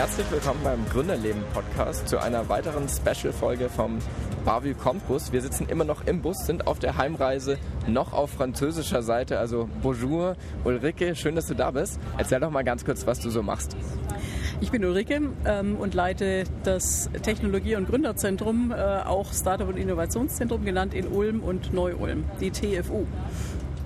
Herzlich 0.00 0.30
willkommen 0.30 0.60
beim 0.64 0.88
Gründerleben 0.88 1.42
Podcast 1.52 2.08
zu 2.08 2.16
einer 2.18 2.48
weiteren 2.48 2.88
Special-Folge 2.88 3.68
vom 3.68 3.98
Bavü 4.46 4.72
Campus. 4.72 5.30
Wir 5.30 5.42
sitzen 5.42 5.68
immer 5.68 5.84
noch 5.84 6.06
im 6.06 6.22
Bus, 6.22 6.46
sind 6.46 6.66
auf 6.66 6.78
der 6.78 6.96
Heimreise 6.96 7.58
noch 7.86 8.14
auf 8.14 8.30
französischer 8.30 9.02
Seite. 9.02 9.38
Also 9.38 9.68
Bonjour, 9.82 10.36
Ulrike, 10.64 11.14
schön, 11.14 11.36
dass 11.36 11.48
du 11.48 11.54
da 11.54 11.70
bist. 11.70 12.00
Erzähl 12.16 12.40
doch 12.40 12.50
mal 12.50 12.64
ganz 12.64 12.86
kurz, 12.86 13.06
was 13.06 13.20
du 13.20 13.28
so 13.28 13.42
machst. 13.42 13.76
Ich 14.62 14.70
bin 14.70 14.82
Ulrike 14.86 15.20
ähm, 15.44 15.76
und 15.76 15.92
leite 15.92 16.44
das 16.64 17.10
Technologie- 17.22 17.76
und 17.76 17.86
Gründerzentrum, 17.86 18.72
äh, 18.72 19.02
auch 19.02 19.34
Startup- 19.34 19.68
und 19.68 19.76
Innovationszentrum 19.76 20.64
genannt 20.64 20.94
in 20.94 21.08
Ulm 21.08 21.40
und 21.40 21.74
Neu-Ulm, 21.74 22.24
die 22.40 22.50
TFU. 22.50 23.04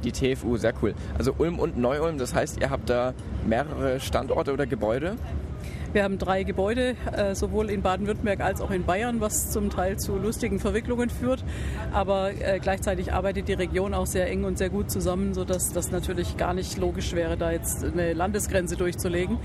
Die 0.04 0.12
TFU, 0.12 0.58
sehr 0.58 0.74
cool. 0.80 0.94
Also 1.18 1.34
Ulm 1.38 1.58
und 1.58 1.76
Neu-Ulm, 1.76 2.18
das 2.18 2.34
heißt, 2.34 2.60
ihr 2.60 2.70
habt 2.70 2.88
da 2.88 3.14
mehrere 3.44 3.98
Standorte 3.98 4.52
oder 4.52 4.66
Gebäude? 4.66 5.16
Wir 5.94 6.02
haben 6.02 6.18
drei 6.18 6.42
Gebäude, 6.42 6.96
äh, 7.12 7.36
sowohl 7.36 7.70
in 7.70 7.80
Baden-Württemberg 7.80 8.40
als 8.40 8.60
auch 8.60 8.72
in 8.72 8.82
Bayern, 8.82 9.20
was 9.20 9.52
zum 9.52 9.70
Teil 9.70 9.96
zu 9.96 10.16
lustigen 10.16 10.58
Verwicklungen 10.58 11.08
führt. 11.08 11.44
Aber 11.92 12.32
äh, 12.32 12.58
gleichzeitig 12.60 13.12
arbeitet 13.12 13.46
die 13.46 13.52
Region 13.52 13.94
auch 13.94 14.06
sehr 14.06 14.28
eng 14.28 14.42
und 14.42 14.58
sehr 14.58 14.70
gut 14.70 14.90
zusammen, 14.90 15.34
sodass 15.34 15.72
das 15.72 15.92
natürlich 15.92 16.36
gar 16.36 16.52
nicht 16.52 16.78
logisch 16.78 17.12
wäre, 17.12 17.36
da 17.36 17.52
jetzt 17.52 17.84
eine 17.84 18.12
Landesgrenze 18.12 18.74
durchzulegen. 18.74 19.38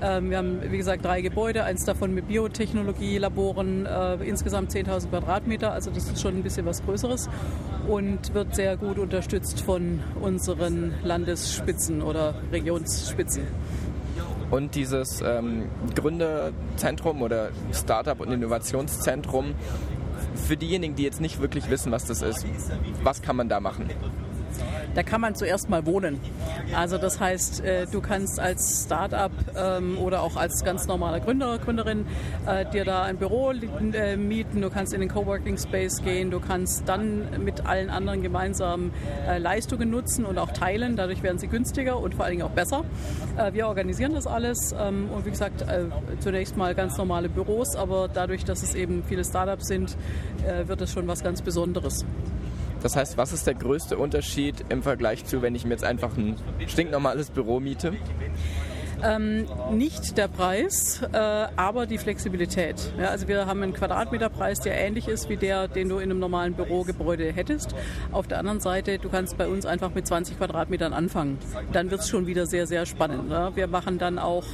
Ähm, 0.00 0.30
wir 0.30 0.38
haben, 0.38 0.60
wie 0.70 0.76
gesagt, 0.76 1.04
drei 1.04 1.22
Gebäude, 1.22 1.64
eins 1.64 1.84
davon 1.84 2.14
mit 2.14 2.28
Biotechnologie-Laboren, 2.28 3.86
äh, 3.86 4.14
insgesamt 4.22 4.70
10.000 4.70 5.08
Quadratmeter, 5.08 5.72
also 5.72 5.90
das 5.90 6.04
ist 6.04 6.22
schon 6.22 6.36
ein 6.36 6.44
bisschen 6.44 6.66
was 6.66 6.84
Größeres 6.84 7.28
und 7.88 8.32
wird 8.32 8.54
sehr 8.54 8.76
gut 8.76 9.00
unterstützt 9.00 9.60
von 9.62 9.98
unseren 10.20 10.94
Landesspitzen 11.02 12.00
oder 12.00 12.36
Regionsspitzen. 12.52 13.42
Und 14.50 14.74
dieses 14.74 15.20
ähm, 15.20 15.68
Gründerzentrum 15.94 17.22
oder 17.22 17.50
Startup- 17.72 18.20
und 18.20 18.32
Innovationszentrum, 18.32 19.54
für 20.34 20.56
diejenigen, 20.56 20.96
die 20.96 21.04
jetzt 21.04 21.20
nicht 21.20 21.40
wirklich 21.40 21.70
wissen, 21.70 21.92
was 21.92 22.04
das 22.04 22.22
ist, 22.22 22.46
was 23.02 23.22
kann 23.22 23.36
man 23.36 23.48
da 23.48 23.60
machen? 23.60 23.88
Da 24.94 25.02
kann 25.02 25.20
man 25.20 25.34
zuerst 25.34 25.68
mal 25.68 25.86
wohnen. 25.86 26.20
Also 26.74 26.98
das 26.98 27.20
heißt, 27.20 27.64
äh, 27.64 27.86
du 27.86 28.00
kannst 28.00 28.40
als 28.40 28.84
Start-up 28.84 29.32
ähm, 29.56 29.98
oder 29.98 30.22
auch 30.22 30.36
als 30.36 30.64
ganz 30.64 30.86
normaler 30.86 31.20
Gründer, 31.20 31.58
Gründerin 31.58 32.06
äh, 32.46 32.64
dir 32.70 32.84
da 32.84 33.02
ein 33.02 33.16
Büro 33.16 33.50
äh, 33.52 34.16
mieten, 34.16 34.60
du 34.60 34.70
kannst 34.70 34.92
in 34.92 35.00
den 35.00 35.08
Coworking 35.08 35.58
Space 35.58 36.02
gehen, 36.02 36.30
du 36.30 36.40
kannst 36.40 36.88
dann 36.88 37.44
mit 37.44 37.66
allen 37.66 37.90
anderen 37.90 38.22
gemeinsam 38.22 38.92
Leistungen 39.38 39.90
nutzen 39.90 40.24
und 40.24 40.38
auch 40.38 40.52
teilen. 40.52 40.96
Dadurch 40.96 41.22
werden 41.22 41.38
sie 41.38 41.48
günstiger 41.48 41.98
und 41.98 42.14
vor 42.14 42.24
allen 42.24 42.38
Dingen 42.38 42.42
auch 42.42 42.54
besser. 42.54 42.84
Wir 43.52 43.68
organisieren 43.68 44.14
das 44.14 44.26
alles 44.26 44.74
ähm, 44.78 45.08
und 45.14 45.24
wie 45.26 45.30
gesagt, 45.30 45.64
zunächst 46.20 46.56
mal 46.56 46.74
ganz 46.74 46.96
normale 46.96 47.28
Büros, 47.28 47.76
aber 47.76 48.08
dadurch, 48.12 48.44
dass 48.44 48.62
es 48.62 48.74
eben 48.74 49.02
viele 49.06 49.24
Startups 49.24 49.66
sind, 49.66 49.96
wird 50.66 50.80
es 50.80 50.92
schon 50.92 51.06
was 51.06 51.22
ganz 51.22 51.42
Besonderes. 51.42 52.04
Das 52.82 52.96
heißt, 52.96 53.16
was 53.18 53.32
ist 53.32 53.46
der 53.46 53.54
größte 53.54 53.98
Unterschied 53.98 54.64
im 54.70 54.82
Vergleich 54.82 55.24
zu, 55.24 55.42
wenn 55.42 55.54
ich 55.54 55.64
mir 55.64 55.72
jetzt 55.72 55.84
einfach 55.84 56.16
ein 56.16 56.36
stinknormales 56.66 57.30
Büro 57.30 57.60
miete? 57.60 57.92
Ähm, 59.02 59.46
nicht 59.72 60.18
der 60.18 60.28
Preis, 60.28 61.00
äh, 61.12 61.16
aber 61.16 61.86
die 61.86 61.98
Flexibilität. 61.98 62.76
Ja, 62.98 63.08
also 63.08 63.28
wir 63.28 63.46
haben 63.46 63.62
einen 63.62 63.72
Quadratmeterpreis, 63.72 64.60
der 64.60 64.78
ähnlich 64.78 65.08
ist 65.08 65.28
wie 65.28 65.36
der, 65.36 65.68
den 65.68 65.88
du 65.88 65.98
in 65.98 66.10
einem 66.10 66.18
normalen 66.18 66.54
Bürogebäude 66.54 67.32
hättest. 67.32 67.74
Auf 68.12 68.26
der 68.26 68.38
anderen 68.38 68.60
Seite, 68.60 68.98
du 68.98 69.08
kannst 69.08 69.38
bei 69.38 69.48
uns 69.48 69.66
einfach 69.66 69.94
mit 69.94 70.06
20 70.06 70.38
Quadratmetern 70.38 70.92
anfangen. 70.92 71.38
Dann 71.72 71.90
wird 71.90 72.02
es 72.02 72.08
schon 72.08 72.26
wieder 72.26 72.46
sehr, 72.46 72.66
sehr 72.66 72.86
spannend. 72.86 73.30
Ja. 73.30 73.54
Wir 73.56 73.66
machen 73.66 73.98
dann 73.98 74.18
auch, 74.18 74.44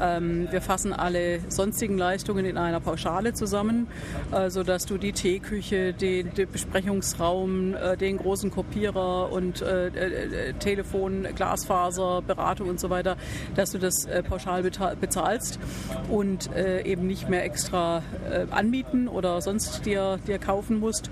ähm, 0.00 0.48
wir 0.50 0.60
fassen 0.60 0.92
alle 0.92 1.40
sonstigen 1.48 1.98
Leistungen 1.98 2.44
in 2.44 2.58
einer 2.58 2.80
Pauschale 2.80 3.34
zusammen, 3.34 3.86
äh, 4.32 4.50
sodass 4.50 4.86
du 4.86 4.98
die 4.98 5.12
Teeküche, 5.12 5.92
den, 5.92 6.34
den 6.34 6.50
Besprechungsraum, 6.50 7.74
äh, 7.74 7.96
den 7.96 8.18
großen 8.18 8.50
Kopierer 8.50 9.30
und 9.30 9.62
äh, 9.62 9.88
äh, 9.88 10.52
Telefon, 10.54 11.26
Glasfaser, 11.34 12.22
Beratung 12.22 12.68
und 12.68 12.80
so 12.80 12.90
weiter, 12.90 13.16
dass 13.54 13.70
du 13.70 13.78
das 13.78 13.91
das 13.92 14.04
äh, 14.06 14.22
pauschal 14.22 14.62
bezahlst 14.62 15.58
und 16.08 16.54
äh, 16.54 16.82
eben 16.84 17.06
nicht 17.06 17.28
mehr 17.28 17.44
extra 17.44 18.02
äh, 18.30 18.46
anmieten 18.50 19.08
oder 19.08 19.40
sonst 19.40 19.84
dir, 19.86 20.18
dir 20.26 20.38
kaufen 20.38 20.80
musst. 20.80 21.10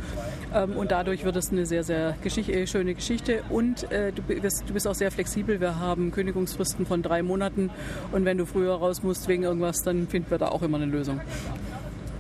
Ähm, 0.55 0.77
und 0.77 0.91
dadurch 0.91 1.25
wird 1.25 1.37
es 1.37 1.51
eine 1.51 1.67
sehr, 1.67 1.85
sehr 1.85 2.17
Geschicht 2.23 2.49
äh, 2.49 2.67
schöne 2.67 2.95
Geschichte. 2.95 3.43
Und 3.49 3.91
äh, 3.93 4.13
du, 4.13 4.23
bist, 4.23 4.65
du 4.67 4.73
bist 4.73 4.87
auch 4.87 4.95
sehr 4.95 5.11
flexibel. 5.11 5.61
Wir 5.61 5.79
haben 5.79 6.11
Kündigungsfristen 6.11 6.87
von 6.87 7.03
drei 7.03 7.23
Monaten. 7.23 7.71
Und 8.13 8.25
wenn 8.25 8.39
du 8.39 8.47
früher 8.47 8.75
raus 8.75 9.03
musst 9.03 9.29
wegen 9.29 9.43
irgendwas, 9.43 9.83
dann 9.83 10.09
finden 10.09 10.31
wir 10.31 10.39
da 10.39 10.49
auch 10.49 10.63
immer 10.63 10.79
eine 10.79 10.87
Lösung. 10.87 11.21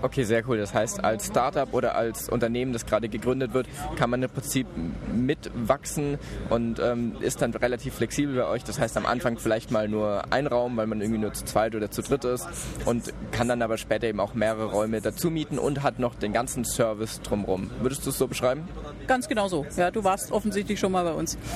Okay, 0.02 0.24
sehr 0.24 0.42
cool. 0.48 0.56
Das 0.56 0.72
heißt, 0.72 1.04
als 1.04 1.26
Startup 1.26 1.72
oder 1.74 1.94
als 1.94 2.28
Unternehmen, 2.28 2.72
das 2.72 2.86
gerade 2.86 3.08
gegründet 3.08 3.52
wird, 3.52 3.66
kann 3.96 4.08
man 4.08 4.22
im 4.22 4.30
Prinzip 4.30 4.66
mitwachsen 5.14 6.18
und 6.48 6.78
ähm, 6.80 7.16
ist 7.20 7.42
dann 7.42 7.52
relativ 7.52 7.94
flexibel 7.94 8.36
bei 8.36 8.46
euch. 8.46 8.64
Das 8.64 8.78
heißt, 8.78 8.96
am 8.96 9.04
Anfang 9.04 9.38
vielleicht 9.38 9.70
mal 9.70 9.88
nur 9.88 10.32
ein 10.32 10.46
Raum, 10.46 10.76
weil 10.76 10.86
man 10.86 11.00
irgendwie 11.00 11.20
nur 11.20 11.32
zu 11.34 11.44
zweit 11.44 11.74
oder 11.74 11.90
zu 11.90 12.02
dritt 12.02 12.24
ist 12.24 12.48
und 12.86 13.12
kann 13.40 13.48
dann 13.48 13.62
aber 13.62 13.78
später 13.78 14.06
eben 14.06 14.20
auch 14.20 14.34
mehrere 14.34 14.66
Räume 14.66 15.00
dazu 15.00 15.30
mieten 15.30 15.58
und 15.58 15.82
hat 15.82 15.98
noch 15.98 16.14
den 16.14 16.34
ganzen 16.34 16.66
Service 16.66 17.22
drumherum. 17.22 17.70
Würdest 17.80 18.04
du 18.04 18.10
es 18.10 18.18
so 18.18 18.28
beschreiben? 18.28 18.68
Ganz 19.06 19.28
genau 19.28 19.48
so. 19.48 19.64
Ja, 19.78 19.90
du 19.90 20.04
warst 20.04 20.30
offensichtlich 20.30 20.78
schon 20.78 20.92
mal 20.92 21.04
bei 21.04 21.14
uns. 21.14 21.38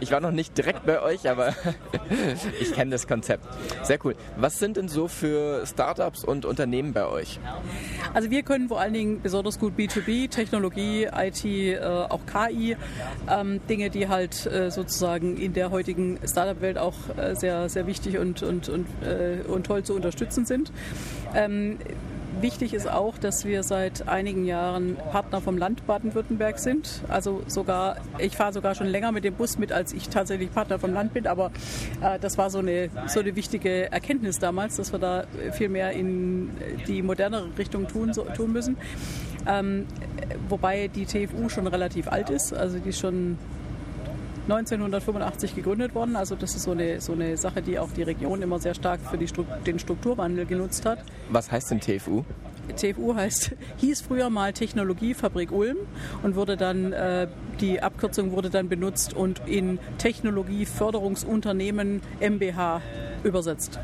Ich 0.00 0.10
war 0.10 0.20
noch 0.20 0.30
nicht 0.30 0.56
direkt 0.56 0.86
bei 0.86 1.00
euch, 1.02 1.28
aber 1.28 1.54
ich 2.60 2.72
kenne 2.72 2.90
das 2.90 3.06
Konzept. 3.06 3.44
Sehr 3.82 3.98
cool. 4.04 4.16
Was 4.36 4.58
sind 4.58 4.76
denn 4.76 4.88
so 4.88 5.08
für 5.08 5.66
Startups 5.66 6.24
und 6.24 6.46
Unternehmen 6.46 6.92
bei 6.92 7.06
euch? 7.06 7.38
Also 8.14 8.30
wir 8.30 8.42
können 8.42 8.68
vor 8.68 8.80
allen 8.80 8.94
Dingen 8.94 9.20
besonders 9.20 9.58
gut 9.58 9.74
B2B, 9.78 10.30
Technologie, 10.30 11.06
IT, 11.14 11.44
äh, 11.44 11.78
auch 11.80 12.20
KI, 12.26 12.76
ähm, 13.28 13.60
Dinge, 13.68 13.90
die 13.90 14.08
halt 14.08 14.46
äh, 14.46 14.70
sozusagen 14.70 15.36
in 15.36 15.52
der 15.52 15.70
heutigen 15.70 16.18
Startup-Welt 16.26 16.78
auch 16.78 16.94
äh, 17.16 17.36
sehr, 17.36 17.68
sehr 17.68 17.86
wichtig 17.86 18.18
und, 18.18 18.42
und, 18.42 18.68
und, 18.68 18.86
äh, 19.02 19.46
und 19.46 19.66
toll 19.66 19.82
zu 19.82 19.94
unterstützen 19.94 20.46
sind. 20.46 20.72
Ähm, 21.34 21.78
Wichtig 22.40 22.72
ist 22.72 22.88
auch, 22.88 23.18
dass 23.18 23.44
wir 23.44 23.62
seit 23.62 24.08
einigen 24.08 24.46
Jahren 24.46 24.96
Partner 25.10 25.40
vom 25.40 25.58
Land 25.58 25.86
Baden-Württemberg 25.86 26.58
sind. 26.58 27.02
Also 27.08 27.42
sogar, 27.46 27.96
ich 28.18 28.36
fahre 28.36 28.52
sogar 28.52 28.74
schon 28.74 28.86
länger 28.86 29.12
mit 29.12 29.24
dem 29.24 29.34
Bus 29.34 29.58
mit, 29.58 29.72
als 29.72 29.92
ich 29.92 30.08
tatsächlich 30.08 30.50
Partner 30.50 30.78
vom 30.78 30.94
Land 30.94 31.12
bin. 31.12 31.26
Aber 31.26 31.50
äh, 32.00 32.18
das 32.18 32.38
war 32.38 32.48
so 32.48 32.60
eine, 32.60 32.88
so 33.08 33.20
eine 33.20 33.36
wichtige 33.36 33.92
Erkenntnis 33.92 34.38
damals, 34.38 34.76
dass 34.76 34.92
wir 34.92 34.98
da 34.98 35.24
viel 35.52 35.68
mehr 35.68 35.92
in 35.92 36.50
die 36.86 37.02
modernere 37.02 37.48
Richtung 37.58 37.88
tun, 37.88 38.14
so, 38.14 38.22
tun 38.22 38.52
müssen. 38.52 38.76
Ähm, 39.46 39.86
wobei 40.48 40.88
die 40.88 41.04
TFU 41.04 41.48
schon 41.48 41.66
relativ 41.66 42.08
alt 42.08 42.30
ist. 42.30 42.54
Also 42.54 42.78
die 42.78 42.90
ist 42.90 43.00
schon 43.00 43.38
1985 44.44 45.54
gegründet 45.54 45.94
worden. 45.94 46.16
Also 46.16 46.34
das 46.34 46.54
ist 46.54 46.64
so 46.64 46.72
eine, 46.72 47.00
so 47.00 47.12
eine 47.12 47.36
Sache, 47.36 47.62
die 47.62 47.78
auch 47.78 47.90
die 47.92 48.02
Region 48.02 48.42
immer 48.42 48.58
sehr 48.58 48.74
stark 48.74 49.00
für 49.00 49.18
die, 49.18 49.28
den 49.66 49.78
Strukturwandel 49.78 50.46
genutzt 50.46 50.86
hat. 50.86 51.04
Was 51.30 51.50
heißt 51.50 51.70
denn 51.70 51.80
TFU? 51.80 52.24
TFU 52.76 53.14
heißt, 53.14 53.52
hieß 53.78 54.02
früher 54.02 54.30
mal 54.30 54.52
Technologiefabrik 54.52 55.50
Ulm 55.52 55.76
und 56.22 56.36
wurde 56.36 56.56
dann, 56.56 56.92
äh, 56.92 57.26
die 57.60 57.82
Abkürzung 57.82 58.30
wurde 58.32 58.50
dann 58.50 58.68
benutzt 58.68 59.14
und 59.14 59.42
in 59.46 59.78
Technologieförderungsunternehmen 59.98 62.02
MBH 62.20 62.82
übersetzt. 63.22 63.78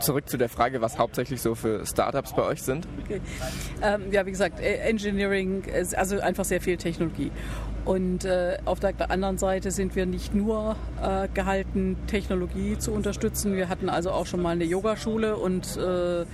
Zurück 0.00 0.28
zu 0.28 0.36
der 0.36 0.48
Frage, 0.48 0.80
was 0.80 0.98
hauptsächlich 0.98 1.40
so 1.40 1.54
für 1.54 1.86
Startups 1.86 2.34
bei 2.34 2.42
euch 2.42 2.62
sind. 2.62 2.86
Okay. 3.04 3.20
Ähm, 3.82 4.12
ja, 4.12 4.26
wie 4.26 4.30
gesagt, 4.30 4.60
Engineering, 4.60 5.64
also 5.96 6.20
einfach 6.20 6.44
sehr 6.44 6.60
viel 6.60 6.76
Technologie. 6.76 7.30
Und 7.84 8.24
äh, 8.24 8.58
auf 8.64 8.78
der 8.78 9.10
anderen 9.10 9.38
Seite 9.38 9.72
sind 9.72 9.96
wir 9.96 10.06
nicht 10.06 10.34
nur 10.34 10.76
äh, 11.02 11.26
gehalten, 11.34 11.96
Technologie 12.06 12.78
zu 12.78 12.92
unterstützen. 12.92 13.56
Wir 13.56 13.68
hatten 13.68 13.88
also 13.88 14.12
auch 14.12 14.26
schon 14.26 14.40
mal 14.40 14.50
eine 14.50 14.64
Yogaschule 14.64 15.36
und 15.36 15.76
äh, 15.76 16.24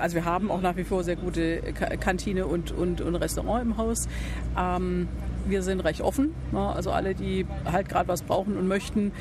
also 0.00 0.14
wir 0.14 0.24
haben 0.24 0.50
auch 0.50 0.60
nach 0.60 0.76
wie 0.76 0.84
vor 0.84 1.02
sehr 1.02 1.16
gute 1.16 1.60
Kantine 2.00 2.46
und, 2.46 2.70
und, 2.70 3.00
und 3.00 3.16
Restaurant 3.16 3.62
im 3.64 3.76
Haus. 3.76 4.08
Ähm, 4.56 5.08
wir 5.48 5.62
sind 5.62 5.80
recht 5.80 6.00
offen. 6.00 6.34
Ne? 6.52 6.60
Also 6.60 6.90
alle, 6.90 7.14
die 7.14 7.46
halt 7.64 7.88
gerade 7.88 8.08
was 8.08 8.22
brauchen 8.22 8.56
und 8.56 8.68
möchten, 8.68 9.12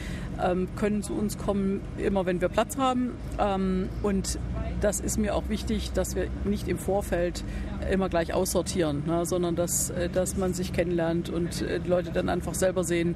ähm, 0.44 0.68
können 0.76 1.04
zu 1.04 1.14
uns 1.14 1.38
kommen, 1.38 1.82
immer 1.98 2.26
wenn 2.26 2.42
wir 2.42 2.50
Platz 2.50 2.78
haben. 2.78 3.12
Ähm, 3.40 3.90
und 4.04 4.40
das 4.82 5.00
ist 5.00 5.18
mir 5.18 5.36
auch 5.36 5.50
wichtig, 5.50 5.92
dass 5.94 6.16
wir 6.16 6.28
nicht 6.44 6.68
im 6.68 6.78
Vorfeld 6.78 7.44
immer 7.92 8.10
gleich 8.10 8.34
aussortieren, 8.34 9.04
ne? 9.06 9.26
sondern 9.26 9.56
dass, 9.56 9.90
äh, 9.90 10.10
dass 10.10 10.38
man 10.38 10.54
sich 10.54 10.74
kennenlernt 10.74 11.30
und 11.30 11.62
äh, 11.62 11.80
Leute 11.86 12.12
dann 12.12 12.30
einfach 12.30 12.54
selber 12.54 12.84
sehen, 12.84 13.16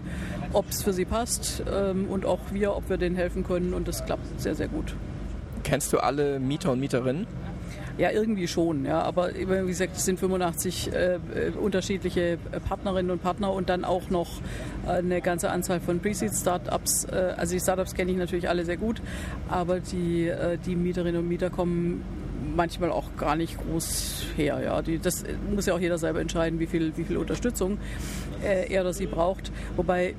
ob 0.53 0.69
es 0.69 0.83
für 0.83 0.93
sie 0.93 1.05
passt 1.05 1.63
ähm, 1.71 2.07
und 2.09 2.25
auch 2.25 2.39
wir, 2.51 2.75
ob 2.75 2.89
wir 2.89 2.97
denen 2.97 3.15
helfen 3.15 3.43
können. 3.43 3.73
Und 3.73 3.87
das 3.87 4.05
klappt 4.05 4.39
sehr, 4.39 4.55
sehr 4.55 4.67
gut. 4.67 4.95
Kennst 5.63 5.91
du 5.93 5.99
alle 5.99 6.39
Mieter 6.39 6.71
und 6.71 6.79
Mieterinnen? 6.79 7.27
Ja, 7.97 8.11
irgendwie 8.11 8.47
schon, 8.47 8.85
ja. 8.85 9.01
Aber 9.01 9.31
wie 9.35 9.67
gesagt, 9.67 9.97
es 9.97 10.05
sind 10.05 10.19
85 10.19 10.91
äh, 10.91 11.15
äh, 11.15 11.19
unterschiedliche 11.59 12.37
Partnerinnen 12.67 13.11
und 13.11 13.21
Partner 13.21 13.51
und 13.51 13.69
dann 13.69 13.83
auch 13.83 14.09
noch 14.09 14.29
äh, 14.85 14.91
eine 14.91 15.21
ganze 15.21 15.49
Anzahl 15.49 15.79
von 15.79 15.99
Pre-Seed-Startups. 15.99 17.05
Äh, 17.05 17.33
also 17.37 17.53
die 17.53 17.59
Startups 17.59 17.93
kenne 17.93 18.11
ich 18.11 18.17
natürlich 18.17 18.47
alle 18.47 18.65
sehr 18.65 18.77
gut, 18.77 19.01
aber 19.49 19.79
die, 19.79 20.27
äh, 20.27 20.57
die 20.65 20.75
Mieterinnen 20.75 21.21
und 21.21 21.27
Mieter 21.27 21.49
kommen 21.49 22.03
manchmal 22.55 22.91
auch 22.91 23.15
gar 23.17 23.35
nicht 23.35 23.57
groß 23.57 24.25
her. 24.35 24.61
Ja. 24.63 24.81
Die, 24.81 24.99
das 24.99 25.23
muss 25.53 25.65
ja 25.65 25.73
auch 25.73 25.79
jeder 25.79 25.97
selber 25.97 26.21
entscheiden, 26.21 26.59
wie 26.59 26.67
viel, 26.67 26.95
wie 26.97 27.03
viel 27.03 27.17
Unterstützung 27.17 27.77
äh, 28.43 28.71
er 28.71 28.81
oder 28.81 28.93
sie 28.93 29.05
braucht. 29.05 29.51
Wobei 29.75 30.15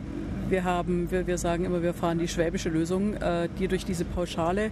wir 0.50 0.64
haben, 0.64 1.10
wir, 1.10 1.26
wir 1.26 1.38
sagen 1.38 1.64
immer, 1.64 1.82
wir 1.82 1.94
fahren 1.94 2.18
die 2.18 2.28
schwäbische 2.28 2.68
Lösung. 2.68 3.14
Äh, 3.14 3.48
die 3.58 3.68
durch 3.68 3.84
diese 3.84 4.04
Pauschale 4.04 4.66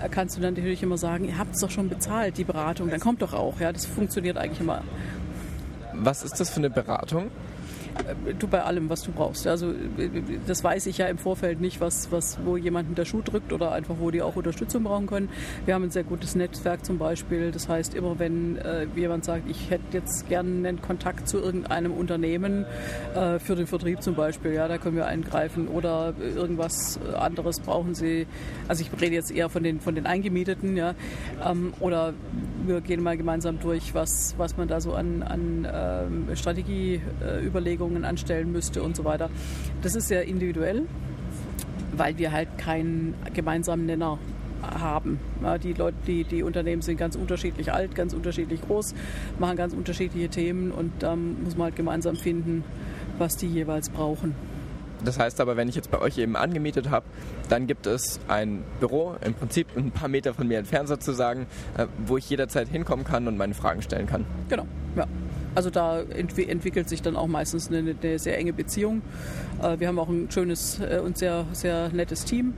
äh, 0.00 0.08
kannst 0.10 0.36
du 0.36 0.40
dann 0.40 0.54
natürlich 0.54 0.82
immer 0.82 0.98
sagen, 0.98 1.24
ihr 1.26 1.38
habt 1.38 1.54
es 1.54 1.60
doch 1.60 1.70
schon 1.70 1.88
bezahlt, 1.88 2.38
die 2.38 2.44
Beratung, 2.44 2.90
dann 2.90 3.00
kommt 3.00 3.22
doch 3.22 3.32
auch. 3.32 3.60
Ja, 3.60 3.72
das 3.72 3.86
funktioniert 3.86 4.36
eigentlich 4.36 4.60
immer. 4.60 4.82
Was 5.92 6.22
ist 6.22 6.40
das 6.40 6.50
für 6.50 6.58
eine 6.58 6.70
Beratung? 6.70 7.30
Äh, 7.94 8.34
du 8.34 8.48
bei 8.48 8.62
allem, 8.62 8.90
was 8.90 9.02
du 9.02 9.12
brauchst. 9.12 9.46
Also 9.46 9.70
äh, 9.70 10.10
das 10.46 10.64
weiß 10.64 10.86
ich 10.86 10.98
ja 10.98 11.06
im 11.06 11.18
Vorfeld 11.18 11.60
nicht, 11.60 11.80
was, 11.80 12.10
was, 12.10 12.38
wo 12.44 12.56
jemanden 12.56 12.94
der 12.94 13.04
Schuh 13.04 13.22
drückt 13.22 13.52
oder 13.52 13.72
einfach, 13.72 13.96
wo 13.98 14.10
die 14.10 14.22
auch 14.22 14.36
Unterstützung 14.36 14.84
brauchen 14.84 15.06
können. 15.06 15.28
Wir 15.64 15.74
haben 15.74 15.84
ein 15.84 15.90
sehr 15.90 16.04
gutes 16.04 16.34
Netzwerk 16.34 16.84
zum 16.84 16.98
Beispiel. 16.98 17.50
Das 17.50 17.68
heißt, 17.68 17.94
immer 17.94 18.18
wenn 18.18 18.56
äh, 18.58 18.86
jemand 18.96 19.24
sagt, 19.24 19.48
ich 19.48 19.70
hätte 19.70 19.84
jetzt 19.92 20.28
gerne 20.28 20.68
einen 20.68 20.82
Kontakt 20.82 21.28
zu 21.28 21.38
irgendeinem 21.38 21.92
Unternehmen 21.92 22.66
äh, 23.14 23.38
für 23.38 23.54
den 23.54 23.66
Vertrieb 23.66 24.02
zum 24.02 24.14
Beispiel, 24.14 24.52
ja, 24.52 24.68
da 24.68 24.78
können 24.78 24.96
wir 24.96 25.06
eingreifen 25.06 25.68
oder 25.68 26.14
irgendwas 26.20 26.98
anderes 27.16 27.60
brauchen 27.60 27.94
sie. 27.94 28.26
Also 28.68 28.82
ich 28.82 29.00
rede 29.00 29.14
jetzt 29.14 29.30
eher 29.30 29.48
von 29.48 29.62
den, 29.62 29.80
von 29.80 29.94
den 29.94 30.06
Eingemieteten, 30.06 30.76
ja, 30.76 30.94
ähm, 31.44 31.72
oder 31.80 32.14
wir 32.66 32.80
gehen 32.80 33.02
mal 33.02 33.16
gemeinsam 33.16 33.60
durch, 33.60 33.94
was, 33.94 34.34
was 34.38 34.56
man 34.56 34.68
da 34.68 34.80
so 34.80 34.94
an, 34.94 35.22
an 35.22 35.68
ähm, 35.70 36.36
Strategieüberlegungen 36.36 37.83
Überlegungen 37.84 38.04
anstellen 38.04 38.52
müsste 38.52 38.82
und 38.82 38.96
so 38.96 39.04
weiter. 39.04 39.30
Das 39.82 39.94
ist 39.94 40.08
sehr 40.08 40.24
individuell, 40.24 40.82
weil 41.96 42.18
wir 42.18 42.32
halt 42.32 42.58
keinen 42.58 43.14
gemeinsamen 43.32 43.86
Nenner 43.86 44.18
haben. 44.62 45.20
Ja, 45.42 45.58
die, 45.58 45.74
Leute, 45.74 45.96
die, 46.06 46.24
die 46.24 46.42
Unternehmen 46.42 46.80
sind 46.80 46.96
ganz 46.96 47.16
unterschiedlich 47.16 47.72
alt, 47.72 47.94
ganz 47.94 48.14
unterschiedlich 48.14 48.62
groß, 48.62 48.94
machen 49.38 49.56
ganz 49.56 49.74
unterschiedliche 49.74 50.28
Themen 50.28 50.70
und 50.70 50.90
da 51.00 51.12
ähm, 51.12 51.44
muss 51.44 51.56
man 51.56 51.66
halt 51.66 51.76
gemeinsam 51.76 52.16
finden, 52.16 52.64
was 53.18 53.36
die 53.36 53.46
jeweils 53.46 53.90
brauchen. 53.90 54.34
Das 55.04 55.18
heißt 55.18 55.38
aber, 55.42 55.58
wenn 55.58 55.68
ich 55.68 55.74
jetzt 55.74 55.90
bei 55.90 56.00
euch 56.00 56.16
eben 56.16 56.34
angemietet 56.34 56.88
habe, 56.88 57.04
dann 57.50 57.66
gibt 57.66 57.86
es 57.86 58.20
ein 58.26 58.64
Büro, 58.80 59.16
im 59.22 59.34
Prinzip 59.34 59.66
ein 59.76 59.90
paar 59.90 60.08
Meter 60.08 60.32
von 60.32 60.48
mir 60.48 60.58
entfernt 60.58 60.88
sozusagen, 60.88 61.46
äh, 61.76 61.86
wo 62.06 62.16
ich 62.16 62.30
jederzeit 62.30 62.68
hinkommen 62.68 63.04
kann 63.04 63.28
und 63.28 63.36
meine 63.36 63.52
Fragen 63.52 63.82
stellen 63.82 64.06
kann. 64.06 64.24
Genau, 64.48 64.66
ja. 64.96 65.06
Also 65.54 65.70
da 65.70 66.00
entwi 66.00 66.44
entwickelt 66.44 66.88
sich 66.88 67.02
dann 67.02 67.16
auch 67.16 67.26
meistens 67.26 67.68
eine, 67.68 67.94
eine 68.02 68.18
sehr 68.18 68.38
enge 68.38 68.52
Beziehung. 68.52 69.02
Äh, 69.62 69.78
wir 69.78 69.88
haben 69.88 69.98
auch 69.98 70.08
ein 70.08 70.30
schönes 70.30 70.80
äh, 70.80 71.00
und 71.04 71.18
sehr, 71.18 71.46
sehr 71.52 71.90
nettes 71.90 72.24
Team 72.24 72.54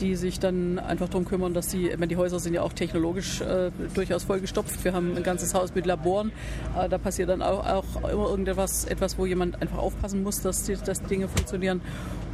die 0.00 0.16
sich 0.16 0.38
dann 0.38 0.78
einfach 0.78 1.08
darum 1.08 1.24
kümmern, 1.24 1.54
dass 1.54 1.68
die, 1.68 1.90
meine, 1.90 2.08
die 2.08 2.16
Häuser 2.16 2.38
sind 2.38 2.54
ja 2.54 2.62
auch 2.62 2.72
technologisch 2.72 3.40
äh, 3.40 3.70
durchaus 3.94 4.24
vollgestopft. 4.24 4.84
Wir 4.84 4.92
haben 4.92 5.16
ein 5.16 5.22
ganzes 5.22 5.54
Haus 5.54 5.74
mit 5.74 5.86
Laboren. 5.86 6.32
Äh, 6.78 6.88
da 6.88 6.98
passiert 6.98 7.28
dann 7.28 7.42
auch, 7.42 7.66
auch, 7.66 8.10
immer 8.10 8.28
irgendetwas, 8.30 8.84
etwas, 8.84 9.18
wo 9.18 9.26
jemand 9.26 9.60
einfach 9.60 9.78
aufpassen 9.78 10.22
muss, 10.22 10.40
dass, 10.40 10.64
die, 10.64 10.76
dass 10.76 11.02
Dinge 11.02 11.28
funktionieren. 11.28 11.80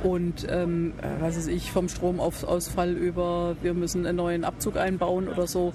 Und 0.02 0.46
ähm, 0.50 0.92
äh, 1.00 1.22
was 1.22 1.36
weiß 1.36 1.46
ich, 1.46 1.72
vom 1.72 1.88
Stromausfall 1.88 2.92
über, 2.92 3.56
wir 3.62 3.74
müssen 3.74 4.06
einen 4.06 4.16
neuen 4.16 4.44
Abzug 4.44 4.76
einbauen 4.76 5.28
oder 5.28 5.46
so. 5.46 5.72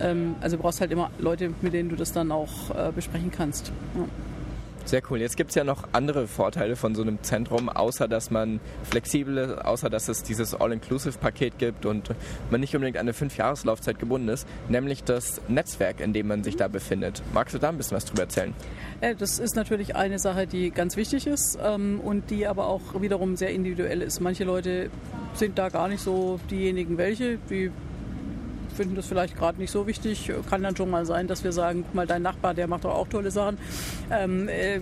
Ähm, 0.00 0.34
also 0.40 0.56
du 0.56 0.62
brauchst 0.62 0.80
halt 0.80 0.92
immer 0.92 1.10
Leute, 1.18 1.52
mit 1.62 1.72
denen 1.72 1.88
du 1.88 1.96
das 1.96 2.12
dann 2.12 2.30
auch 2.32 2.70
äh, 2.70 2.92
besprechen 2.92 3.30
kannst. 3.30 3.72
Ja. 3.96 4.04
Sehr 4.84 5.02
cool. 5.10 5.20
Jetzt 5.20 5.36
gibt 5.36 5.50
es 5.50 5.54
ja 5.54 5.64
noch 5.64 5.84
andere 5.92 6.26
Vorteile 6.26 6.76
von 6.76 6.94
so 6.94 7.02
einem 7.02 7.22
Zentrum, 7.22 7.68
außer 7.68 8.08
dass 8.08 8.30
man 8.30 8.60
flexibel 8.82 9.38
ist, 9.38 9.64
außer 9.64 9.88
dass 9.88 10.08
es 10.08 10.22
dieses 10.22 10.54
All-Inclusive-Paket 10.54 11.58
gibt 11.58 11.86
und 11.86 12.10
man 12.50 12.60
nicht 12.60 12.74
unbedingt 12.74 12.96
an 12.96 13.02
eine 13.02 13.12
Fünf-Jahres-Laufzeit 13.12 13.98
gebunden 13.98 14.28
ist, 14.28 14.46
nämlich 14.68 15.04
das 15.04 15.40
Netzwerk, 15.48 16.00
in 16.00 16.12
dem 16.12 16.28
man 16.28 16.42
sich 16.42 16.56
da 16.56 16.68
befindet. 16.68 17.22
Magst 17.32 17.54
du 17.54 17.58
da 17.58 17.68
ein 17.68 17.76
bisschen 17.76 17.96
was 17.96 18.04
drüber 18.04 18.22
erzählen? 18.22 18.54
Das 19.18 19.38
ist 19.38 19.56
natürlich 19.56 19.96
eine 19.96 20.18
Sache, 20.18 20.46
die 20.46 20.70
ganz 20.70 20.96
wichtig 20.96 21.26
ist 21.26 21.58
ähm, 21.62 22.00
und 22.00 22.30
die 22.30 22.46
aber 22.46 22.66
auch 22.66 23.00
wiederum 23.00 23.36
sehr 23.36 23.50
individuell 23.50 24.02
ist. 24.02 24.20
Manche 24.20 24.44
Leute 24.44 24.90
sind 25.34 25.58
da 25.58 25.68
gar 25.68 25.88
nicht 25.88 26.02
so 26.02 26.38
diejenigen 26.50 26.98
welche, 26.98 27.38
die 27.50 27.70
finden 28.72 28.94
das 28.94 29.06
vielleicht 29.06 29.36
gerade 29.36 29.60
nicht 29.60 29.70
so 29.70 29.86
wichtig. 29.86 30.32
Kann 30.48 30.62
dann 30.62 30.76
schon 30.76 30.90
mal 30.90 31.06
sein, 31.06 31.28
dass 31.28 31.44
wir 31.44 31.52
sagen, 31.52 31.84
guck 31.84 31.94
mal, 31.94 32.06
dein 32.06 32.22
Nachbar, 32.22 32.54
der 32.54 32.68
macht 32.68 32.84
doch 32.84 32.94
auch 32.94 33.08
tolle 33.08 33.30
Sachen. 33.30 33.58
Ähm, 34.10 34.48
äh, 34.48 34.80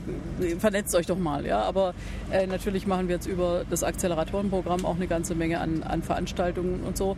vernetzt 0.59 0.95
euch 0.95 1.07
doch 1.07 1.19
mal. 1.19 1.47
Ja? 1.47 1.63
Aber 1.63 1.95
äh, 2.31 2.47
natürlich 2.47 2.87
machen 2.87 3.09
wir 3.09 3.17
jetzt 3.17 3.27
über 3.27 3.65
das 3.69 3.83
Acceleratorenprogramm 3.83 4.85
auch 4.85 4.97
eine 4.97 5.07
ganze 5.07 5.35
Menge 5.35 5.61
an, 5.61 5.83
an 5.83 6.03
Veranstaltungen 6.03 6.81
und 6.83 6.97
so. 6.97 7.17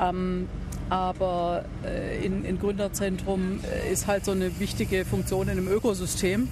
Ähm, 0.00 0.48
aber 0.88 1.64
äh, 1.84 2.24
in, 2.24 2.44
in 2.44 2.58
Gründerzentrum 2.58 3.60
äh, 3.62 3.92
ist 3.92 4.06
halt 4.06 4.24
so 4.24 4.32
eine 4.32 4.58
wichtige 4.60 5.04
Funktion 5.04 5.48
in 5.48 5.58
einem 5.58 5.68
Ökosystem. 5.68 6.48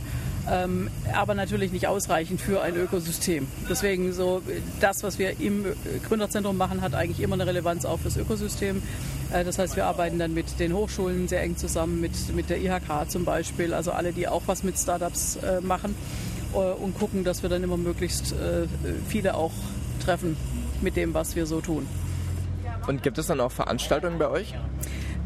Ähm, 0.50 0.88
aber 1.12 1.34
natürlich 1.34 1.72
nicht 1.72 1.86
ausreichend 1.86 2.40
für 2.40 2.62
ein 2.62 2.74
Ökosystem. 2.74 3.46
Deswegen 3.68 4.12
so 4.12 4.42
das, 4.80 5.02
was 5.02 5.18
wir 5.18 5.38
im 5.38 5.64
Gründerzentrum 6.08 6.56
machen, 6.56 6.80
hat 6.80 6.94
eigentlich 6.94 7.20
immer 7.20 7.34
eine 7.34 7.46
Relevanz 7.46 7.84
auch 7.84 8.00
fürs 8.00 8.16
Ökosystem. 8.16 8.82
Äh, 9.32 9.44
das 9.44 9.58
heißt, 9.58 9.76
wir 9.76 9.86
arbeiten 9.86 10.18
dann 10.18 10.34
mit 10.34 10.58
den 10.58 10.72
Hochschulen 10.74 11.28
sehr 11.28 11.42
eng 11.42 11.56
zusammen, 11.56 12.00
mit, 12.00 12.34
mit 12.34 12.50
der 12.50 12.60
IHK 12.60 13.08
zum 13.08 13.24
Beispiel, 13.24 13.74
also 13.74 13.92
alle, 13.92 14.12
die 14.12 14.28
auch 14.28 14.42
was 14.46 14.62
mit 14.62 14.78
Startups 14.78 15.36
äh, 15.36 15.60
machen 15.60 15.94
äh, 16.52 16.56
und 16.56 16.98
gucken, 16.98 17.24
dass 17.24 17.42
wir 17.42 17.50
dann 17.50 17.62
immer 17.62 17.76
möglichst 17.76 18.32
äh, 18.32 18.66
viele 19.08 19.34
auch 19.34 19.52
treffen 20.04 20.36
mit 20.80 20.96
dem, 20.96 21.14
was 21.14 21.36
wir 21.36 21.46
so 21.46 21.60
tun. 21.60 21.86
Und 22.86 23.02
gibt 23.02 23.18
es 23.18 23.26
dann 23.26 23.40
auch 23.40 23.52
Veranstaltungen 23.52 24.18
bei 24.18 24.28
euch? 24.28 24.54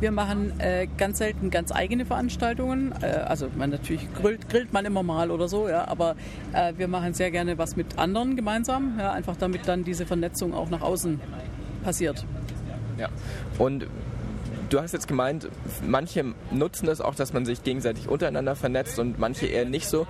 Wir 0.00 0.10
machen 0.10 0.58
äh, 0.58 0.88
ganz 0.98 1.18
selten 1.18 1.50
ganz 1.50 1.70
eigene 1.70 2.04
Veranstaltungen. 2.04 2.92
Äh, 3.00 3.06
also 3.06 3.48
man 3.56 3.70
natürlich 3.70 4.12
grillt, 4.12 4.48
grillt 4.48 4.72
man 4.72 4.84
immer 4.84 5.02
mal 5.02 5.30
oder 5.30 5.48
so, 5.48 5.68
ja, 5.68 5.86
aber 5.86 6.16
äh, 6.52 6.74
wir 6.76 6.88
machen 6.88 7.14
sehr 7.14 7.30
gerne 7.30 7.56
was 7.58 7.76
mit 7.76 7.98
anderen 7.98 8.36
gemeinsam, 8.36 8.98
ja, 8.98 9.12
einfach 9.12 9.36
damit 9.36 9.68
dann 9.68 9.84
diese 9.84 10.04
Vernetzung 10.04 10.52
auch 10.52 10.68
nach 10.68 10.82
außen 10.82 11.20
passiert. 11.84 12.26
Ja. 12.98 13.08
Und 13.58 13.86
du 14.70 14.80
hast 14.80 14.92
jetzt 14.92 15.08
gemeint, 15.08 15.48
manche 15.86 16.34
nutzen 16.50 16.88
es 16.88 17.00
auch, 17.00 17.14
dass 17.14 17.32
man 17.32 17.44
sich 17.44 17.62
gegenseitig 17.62 18.08
untereinander 18.08 18.56
vernetzt 18.56 18.98
und 18.98 19.18
manche 19.18 19.46
eher 19.46 19.64
nicht 19.64 19.88
so. 19.88 20.06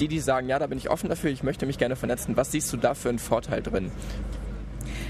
Die, 0.00 0.08
die 0.08 0.20
sagen, 0.20 0.48
ja, 0.48 0.58
da 0.58 0.66
bin 0.66 0.78
ich 0.78 0.90
offen 0.90 1.08
dafür, 1.08 1.30
ich 1.30 1.42
möchte 1.42 1.66
mich 1.66 1.78
gerne 1.78 1.96
vernetzen, 1.96 2.36
was 2.36 2.52
siehst 2.52 2.72
du 2.72 2.76
da 2.76 2.94
für 2.94 3.08
einen 3.08 3.18
Vorteil 3.18 3.62
drin? 3.62 3.90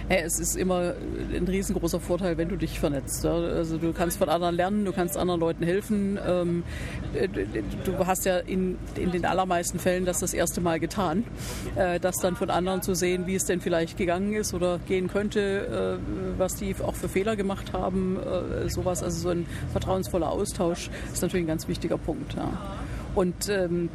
Es 0.09 0.39
ist 0.39 0.57
immer 0.57 0.95
ein 1.35 1.47
riesengroßer 1.47 2.01
Vorteil, 2.01 2.37
wenn 2.39 2.49
du 2.49 2.57
dich 2.57 2.79
vernetzt. 2.79 3.25
Also 3.25 3.79
du 3.79 3.93
kannst 3.93 4.19
von 4.19 4.29
anderen 4.29 4.55
lernen, 4.55 4.85
du 4.85 4.93
kannst 4.93 5.17
anderen 5.17 5.41
Leuten 5.41 5.65
helfen. 5.65 6.19
Ähm, 6.27 6.65
du 7.85 8.07
hast 8.07 8.25
ja 8.25 8.39
in, 8.39 8.79
in 8.97 9.11
den 9.11 9.25
allermeisten 9.25 9.79
Fällen 9.79 10.05
das 10.05 10.21
das 10.21 10.35
erste 10.35 10.61
Mal 10.61 10.81
getan, 10.81 11.25
äh, 11.77 12.01
das 12.01 12.17
dann 12.17 12.37
von 12.37 12.51
anderen 12.51 12.83
zu 12.83 12.95
sehen, 12.95 13.27
wie 13.27 13.35
es 13.35 13.45
denn 13.45 13.61
vielleicht 13.61 13.97
gegangen 13.97 14.33
ist 14.35 14.55
oder 14.55 14.79
gehen 14.87 15.09
könnte, 15.09 15.99
äh, 15.99 16.39
was 16.39 16.57
die 16.57 16.75
auch 16.83 16.95
für 16.95 17.09
Fehler 17.09 17.37
gemacht 17.37 17.73
haben, 17.73 18.19
äh, 18.19 18.69
sowas. 18.69 19.03
Also 19.03 19.21
so 19.21 19.29
ein 19.31 19.47
vertrauensvoller 19.73 20.31
Austausch 20.31 20.91
ist 21.13 21.23
natürlich 21.23 21.45
ein 21.45 21.49
ganz 21.49 21.69
wichtiger 21.69 21.99
Punkt. 21.99 22.35
Ja. 22.35 22.51
Und 23.15 23.49
ähm, 23.49 23.91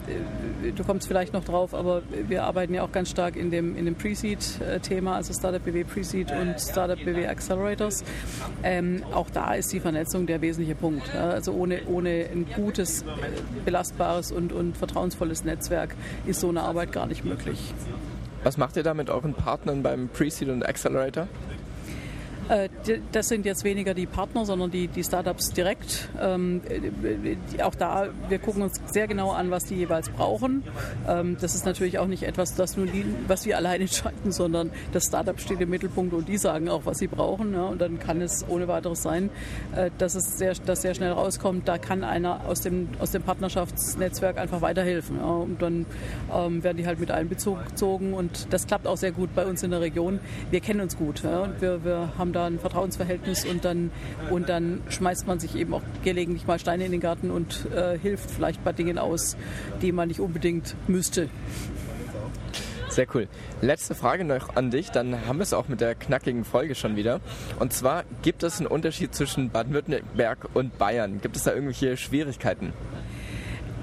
du 0.76 0.84
kommst 0.84 1.08
vielleicht 1.08 1.34
noch 1.34 1.44
drauf, 1.44 1.74
aber 1.74 2.04
wir 2.28 2.44
arbeiten 2.44 2.74
ja 2.74 2.84
auch 2.84 2.92
ganz 2.92 3.10
stark 3.10 3.36
in 3.36 3.50
dem, 3.50 3.76
in 3.76 3.86
dem 3.86 3.96
Pre-Seed-Thema, 3.96 5.16
also 5.16 5.34
Startup 5.34 5.64
BW 5.64 5.84
Pre-Seed 5.86 6.32
und 6.32 6.60
Startup 6.60 6.98
BW 7.04 7.28
Accelerators. 7.28 8.04
Ähm, 8.64 9.04
auch 9.14 9.30
da 9.32 9.54
ist 9.54 9.74
die 9.74 9.80
Vernetzung 9.80 10.28
der 10.28 10.42
wesentliche 10.42 10.76
Punkt. 10.76 11.12
Ja? 11.14 11.30
Also 11.30 11.54
ohne, 11.54 11.82
ohne 11.88 12.28
ein 12.32 12.46
gutes, 12.56 13.04
belastbares 13.66 14.32
und, 14.32 14.54
und 14.54 14.78
vertrauensvolles 14.78 15.44
Netzwerk 15.44 15.96
ist 16.26 16.40
so 16.40 16.50
eine 16.50 16.62
Arbeit 16.62 16.92
gar 16.92 17.08
nicht 17.08 17.26
möglich. 17.26 17.74
Was 18.44 18.58
macht 18.58 18.78
ihr 18.78 18.84
da 18.84 18.94
mit 18.94 19.10
euren 19.10 19.34
Partnern 19.34 19.82
beim 19.82 20.10
Pre-Seed 20.10 20.50
und 20.50 20.66
Accelerator? 20.66 21.28
Äh, 22.50 22.70
das 23.12 23.28
sind 23.28 23.46
jetzt 23.46 23.64
weniger 23.64 23.94
die 23.94 24.06
Partner, 24.06 24.46
sondern 24.46 24.72
die, 24.72 24.88
die 24.88 25.04
Startups 25.04 25.52
direkt. 25.52 26.10
Ähm, 26.20 26.62
auch 27.64 27.76
da, 27.76 28.08
wir 28.30 28.40
gucken 28.40 28.62
uns 28.62 28.80
sehr 28.88 29.08
genau 29.08 29.32
an, 29.32 29.52
was 29.52 29.66
die 29.66 29.76
jeweils 29.76 30.10
brauchen. 30.10 30.64
Ähm, 31.08 31.38
das 31.40 31.56
ist 31.56 31.66
natürlich 31.66 32.00
auch 32.00 32.08
nicht 32.08 32.24
etwas, 32.24 32.56
das 32.56 32.78
nur 32.78 32.86
die, 32.86 33.06
was 33.28 33.46
wir 33.46 33.58
alleine 33.58 33.84
entscheiden, 33.84 34.32
sondern 34.32 34.72
das 34.94 35.06
Startup 35.06 35.40
steht 35.40 35.60
im 35.62 35.70
Mittelpunkt 35.70 36.14
und 36.14 36.28
die 36.28 36.38
sagen 36.38 36.70
auch, 36.70 36.86
was 36.86 37.00
sie 37.00 37.08
brauchen. 37.08 37.54
Ja, 37.54 37.66
und 37.66 37.82
dann 37.82 38.00
kann 38.00 38.22
es 38.22 38.46
ohne 38.48 38.68
weiteres 38.68 39.04
sein, 39.04 39.30
äh, 39.76 39.92
dass 39.98 40.16
es 40.16 40.38
sehr, 40.38 40.54
dass 40.66 40.82
sehr 40.82 40.96
schnell 40.96 41.12
rauskommt, 41.12 41.68
da 41.68 41.78
kann 41.78 42.04
einer 42.04 42.42
aus 42.48 42.62
dem, 42.62 42.90
aus 43.00 43.12
dem 43.12 43.24
Partnerschaftsnetzwerk 43.24 44.38
einfach 44.38 44.62
weiterhelfen. 44.62 45.20
Und 45.20 45.62
dann 45.62 45.86
ähm, 46.34 46.64
werden 46.64 46.78
die 46.78 46.88
halt 46.88 47.00
mit 47.00 47.12
einbezogen 47.12 48.14
und 48.14 48.48
das 48.52 48.68
klappt 48.68 48.88
auch 48.88 48.98
sehr 48.98 49.12
gut 49.12 49.36
bei 49.36 49.46
uns 49.46 49.64
in 49.64 49.72
der 49.72 49.82
Region. 49.82 50.20
Wir 50.52 50.60
kennen 50.60 50.82
uns 50.82 50.98
gut 50.98 51.24
und 51.24 51.62
wir, 51.62 51.84
wir 51.84 52.14
haben 52.18 52.34
da 52.38 52.46
ein 52.46 52.60
Vertrauensverhältnis 52.60 53.46
und 53.46 53.66
dann, 53.66 53.92
und 54.30 54.48
dann 54.48 54.82
schmeißt 54.90 55.28
man 55.28 55.40
sich 55.40 55.56
eben 55.56 55.74
auch 55.74 55.82
gelegentlich 56.04 56.46
mal 56.48 56.60
Steine 56.60 56.86
in 56.86 56.92
den 56.92 57.02
Garten 57.02 57.32
und 57.32 57.68
äh, 57.76 57.98
hilft 57.98 58.30
vielleicht 58.30 58.64
bei 58.64 58.72
Dingen 58.72 58.98
aus, 58.98 59.36
die 59.82 59.92
man 59.92 60.08
nicht 60.08 60.20
unbedingt 60.20 60.76
müsste. 60.88 61.30
Sehr 62.90 63.08
cool. 63.14 63.28
Letzte 63.62 63.96
Frage 63.96 64.24
noch 64.24 64.56
an 64.56 64.72
dich, 64.72 64.92
dann 64.92 65.28
haben 65.28 65.38
wir 65.40 65.44
es 65.44 65.54
auch 65.54 65.68
mit 65.68 65.82
der 65.82 65.94
knackigen 65.94 66.46
Folge 66.46 66.74
schon 66.74 66.96
wieder. 66.96 67.20
Und 67.60 67.74
zwar, 67.74 68.06
gibt 68.22 68.44
es 68.44 68.60
einen 68.60 68.68
Unterschied 68.68 69.14
zwischen 69.14 69.50
Baden-Württemberg 69.50 70.50
und 70.54 70.78
Bayern? 70.78 71.20
Gibt 71.22 71.36
es 71.36 71.44
da 71.44 71.54
irgendwelche 71.54 71.98
Schwierigkeiten? 71.98 72.74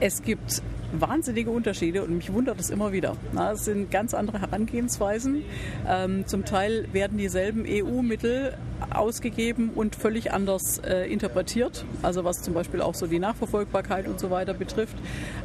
Es 0.00 0.22
gibt 0.22 0.62
wahnsinnige 1.00 1.50
Unterschiede 1.50 2.02
und 2.02 2.16
mich 2.16 2.32
wundert 2.32 2.60
es 2.60 2.70
immer 2.70 2.92
wieder. 2.92 3.16
es 3.52 3.64
sind 3.64 3.90
ganz 3.90 4.14
andere 4.14 4.40
Herangehensweisen. 4.40 5.44
Ähm, 5.88 6.26
zum 6.26 6.44
Teil 6.44 6.88
werden 6.92 7.18
dieselben 7.18 7.64
EU-Mittel 7.66 8.56
ausgegeben 8.90 9.70
und 9.74 9.96
völlig 9.96 10.32
anders 10.32 10.78
äh, 10.78 11.10
interpretiert. 11.10 11.84
Also 12.02 12.24
was 12.24 12.42
zum 12.42 12.54
Beispiel 12.54 12.80
auch 12.80 12.94
so 12.94 13.06
die 13.06 13.18
Nachverfolgbarkeit 13.18 14.06
und 14.06 14.20
so 14.20 14.30
weiter 14.30 14.54
betrifft. 14.54 14.96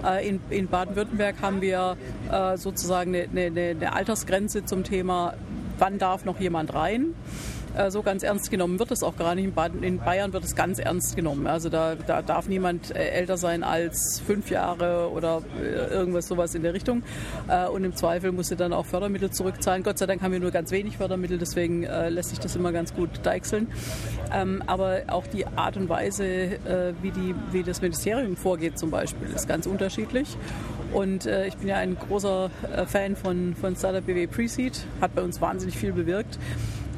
Äh, 0.05 0.37
in, 0.49 0.67
Baden-Württemberg 0.67 1.35
haben 1.41 1.61
wir 1.61 1.97
äh, 2.31 2.57
sozusagen 2.57 3.15
eine 3.15 3.93
Altersgrenze 3.93 4.65
zum 4.65 4.83
Thema, 4.83 5.33
wann 5.77 5.97
darf 5.97 6.25
noch 6.25 6.39
jemand 6.39 6.73
rein. 6.73 7.15
Äh, 7.75 7.91
so 7.91 8.01
ganz 8.01 8.23
ernst 8.23 8.51
genommen 8.51 8.79
wird 8.79 8.91
es 8.91 9.03
auch 9.03 9.15
gar 9.15 9.35
nicht. 9.35 9.51
In, 9.81 9.99
Bayern 9.99 10.33
wird 10.33 10.43
es 10.43 10.55
ganz 10.55 10.79
ernst 10.79 11.15
genommen. 11.15 11.47
Also 11.47 11.69
da, 11.69 11.95
da 11.95 12.21
darf 12.21 12.47
niemand 12.47 12.95
äh, 12.95 13.09
älter 13.09 13.37
sein 13.37 13.63
als 13.63 14.21
fünf 14.25 14.49
Jahre 14.49 15.09
oder 15.11 15.41
äh, 15.61 15.93
irgendwas 15.93 16.27
sowas 16.27 16.55
in 16.55 16.63
der 16.63 16.73
Richtung. 16.73 17.03
Und 17.73 17.83
im 17.83 17.95
Zweifel 17.95 18.31
musste 18.31 18.55
dann 18.55 18.73
auch 18.73 18.85
Fördermittel 18.85 19.31
zurückzahlen. 19.31 19.83
Gott 19.83 19.97
sei 19.97 20.05
Dank 20.05 20.21
haben 20.21 20.31
wir 20.31 20.39
nur 20.39 20.51
ganz 20.51 20.71
wenig 20.71 20.97
Fördermittel, 20.97 21.37
deswegen 21.37 21.83
lässt 21.83 22.29
sich 22.29 22.39
das 22.39 22.55
immer 22.55 22.71
ganz 22.71 22.93
gut 22.93 23.09
deichseln. 23.23 23.67
Ähm, 24.33 24.63
aber 24.67 25.01
auch 25.07 25.25
die 25.27 25.47
Art 25.47 25.77
und 25.77 25.89
Weise, 25.89 26.59
wie, 27.01 27.11
die, 27.11 27.35
wie 27.51 27.63
das 27.63 27.81
Ministerium 27.81 28.35
vorgeht 28.35 28.77
zum 28.77 28.91
Beispiel, 28.91 29.29
ist 29.29 29.47
ganz 29.47 29.65
unterschiedlich. 29.65 30.37
Und 30.93 31.25
äh, 31.25 31.47
ich 31.47 31.55
bin 31.57 31.67
ja 31.67 31.77
ein 31.77 31.95
großer 31.95 32.49
äh, 32.75 32.85
Fan 32.85 33.15
von, 33.15 33.55
von 33.55 33.75
Startup 33.75 34.05
BW 34.05 34.27
Preseed, 34.27 34.85
hat 35.01 35.13
bei 35.13 35.21
uns 35.21 35.39
wahnsinnig 35.39 35.77
viel 35.77 35.93
bewirkt. 35.93 36.39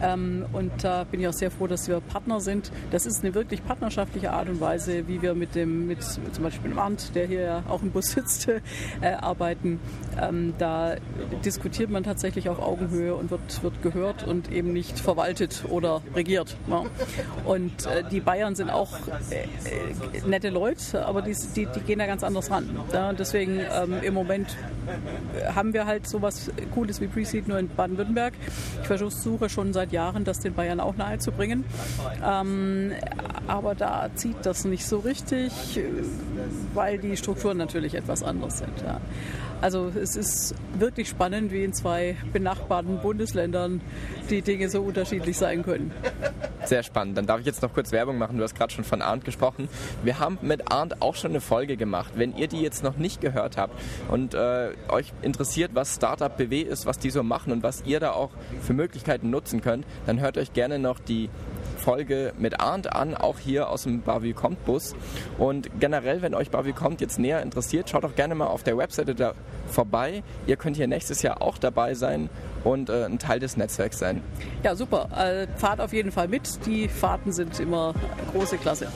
Ähm, 0.01 0.45
und 0.53 0.71
da 0.83 1.03
bin 1.03 1.19
ich 1.19 1.27
auch 1.27 1.33
sehr 1.33 1.51
froh, 1.51 1.67
dass 1.67 1.87
wir 1.87 1.99
Partner 2.01 2.39
sind. 2.39 2.71
Das 2.91 3.05
ist 3.05 3.23
eine 3.23 3.33
wirklich 3.33 3.63
partnerschaftliche 3.63 4.31
Art 4.31 4.49
und 4.49 4.59
Weise, 4.59 5.07
wie 5.07 5.21
wir 5.21 5.33
mit 5.33 5.55
dem, 5.55 5.87
mit 5.87 6.03
zum 6.03 6.43
Beispiel 6.43 6.69
mit 6.69 6.79
Arndt, 6.79 7.15
der 7.15 7.27
hier 7.27 7.41
ja 7.41 7.63
auch 7.67 7.81
im 7.81 7.91
Bus 7.91 8.11
sitzt, 8.11 8.47
äh, 9.01 9.11
arbeiten. 9.13 9.79
Ähm, 10.19 10.53
da 10.57 10.95
diskutiert 11.45 11.89
man 11.89 12.03
tatsächlich 12.03 12.49
auf 12.49 12.59
Augenhöhe 12.59 13.15
und 13.15 13.31
wird, 13.31 13.63
wird 13.63 13.81
gehört 13.81 14.27
und 14.27 14.51
eben 14.51 14.73
nicht 14.73 14.99
verwaltet 14.99 15.63
oder 15.69 16.01
regiert. 16.15 16.57
Ja. 16.67 16.83
Und 17.45 17.85
äh, 17.85 18.03
die 18.09 18.19
Bayern 18.19 18.55
sind 18.55 18.69
auch 18.69 18.91
äh, 19.29 19.43
äh 19.43 20.27
nette 20.27 20.49
Leute, 20.49 21.05
aber 21.05 21.21
die, 21.21 21.35
die, 21.55 21.67
die, 21.67 21.79
gehen 21.81 21.99
da 21.99 22.05
ganz 22.05 22.23
anders 22.23 22.49
ran. 22.51 22.69
Ja. 22.93 23.13
Deswegen 23.13 23.59
ähm, 23.59 23.95
im 24.01 24.13
Moment 24.13 24.57
haben 25.53 25.73
wir 25.73 25.85
halt 25.85 26.07
sowas 26.07 26.51
Cooles 26.73 27.01
wie 27.01 27.07
Pre-Seed 27.07 27.47
nur 27.47 27.59
in 27.59 27.67
Baden-Württemberg. 27.69 28.33
Ich 28.81 28.87
versuche 28.87 29.49
schon 29.49 29.73
seit 29.73 29.90
Jahren, 29.91 30.23
das 30.23 30.39
den 30.39 30.53
Bayern 30.53 30.79
auch 30.79 30.95
nahezubringen. 30.95 31.63
Ähm, 32.25 32.91
aber 33.47 33.75
da 33.75 34.09
zieht 34.15 34.37
das 34.43 34.65
nicht 34.65 34.85
so 34.85 34.99
richtig, 34.99 35.51
weil 36.73 36.97
die 36.97 37.17
Strukturen 37.17 37.57
natürlich 37.57 37.95
etwas 37.95 38.23
anders 38.23 38.59
sind. 38.59 38.81
Ja. 38.85 39.01
Also 39.61 39.91
es 39.95 40.15
ist 40.15 40.55
wirklich 40.77 41.07
spannend, 41.07 41.51
wie 41.51 41.63
in 41.63 41.73
zwei 41.73 42.17
benachbarten 42.33 42.99
Bundesländern 42.99 43.81
die 44.29 44.41
Dinge 44.41 44.69
so 44.69 44.81
unterschiedlich 44.81 45.37
sein 45.37 45.61
können. 45.63 45.91
Sehr 46.65 46.83
spannend. 46.83 47.17
Dann 47.17 47.25
darf 47.25 47.39
ich 47.39 47.45
jetzt 47.45 47.61
noch 47.61 47.73
kurz 47.73 47.91
Werbung 47.91 48.17
machen. 48.17 48.37
Du 48.37 48.43
hast 48.43 48.55
gerade 48.55 48.71
schon 48.71 48.83
von 48.83 49.01
Arndt 49.01 49.25
gesprochen. 49.25 49.67
Wir 50.03 50.19
haben 50.19 50.37
mit 50.41 50.71
Arndt 50.71 51.01
auch 51.01 51.15
schon 51.15 51.31
eine 51.31 51.41
Folge 51.41 51.77
gemacht. 51.77 52.13
Wenn 52.15 52.35
ihr 52.35 52.47
die 52.47 52.61
jetzt 52.61 52.83
noch 52.83 52.97
nicht 52.97 53.21
gehört 53.21 53.57
habt 53.57 53.79
und 54.09 54.33
äh, 54.33 54.69
euch 54.89 55.11
interessiert, 55.21 55.71
was 55.73 55.95
Startup 55.95 56.35
BW 56.35 56.61
ist, 56.61 56.85
was 56.85 56.99
die 56.99 57.09
so 57.09 57.23
machen 57.23 57.51
und 57.51 57.63
was 57.63 57.83
ihr 57.85 57.99
da 57.99 58.11
auch 58.11 58.29
für 58.61 58.73
Möglichkeiten 58.73 59.29
nutzen 59.29 59.61
könnt, 59.61 59.85
dann 60.05 60.19
hört 60.19 60.37
euch 60.37 60.53
gerne 60.53 60.79
noch 60.79 60.99
die 60.99 61.29
Folge 61.81 62.33
mit 62.37 62.59
Arndt 62.59 62.93
an, 62.93 63.15
auch 63.15 63.39
hier 63.39 63.69
aus 63.69 63.83
dem 63.83 64.01
Bavie 64.01 64.33
Kommt 64.33 64.63
Bus. 64.65 64.95
Und 65.37 65.69
generell, 65.79 66.21
wenn 66.21 66.33
euch 66.33 66.49
Bavie 66.49 66.73
Kommt 66.73 67.01
jetzt 67.01 67.19
näher 67.19 67.41
interessiert, 67.41 67.89
schaut 67.89 68.03
doch 68.03 68.15
gerne 68.15 68.35
mal 68.35 68.47
auf 68.47 68.63
der 68.63 68.77
Webseite 68.77 69.15
da 69.15 69.33
vorbei. 69.67 70.23
Ihr 70.47 70.55
könnt 70.55 70.77
hier 70.77 70.87
nächstes 70.87 71.21
Jahr 71.21 71.41
auch 71.41 71.57
dabei 71.57 71.93
sein 71.95 72.29
und 72.63 72.89
äh, 72.89 73.05
ein 73.05 73.19
Teil 73.19 73.39
des 73.39 73.57
Netzwerks 73.57 73.99
sein. 73.99 74.21
Ja, 74.63 74.75
super. 74.75 75.09
Äh, 75.17 75.47
fahrt 75.57 75.81
auf 75.81 75.93
jeden 75.93 76.11
Fall 76.11 76.27
mit. 76.27 76.65
Die 76.65 76.87
Fahrten 76.87 77.31
sind 77.31 77.59
immer 77.59 77.93
große 78.31 78.57
Klasse. 78.57 78.87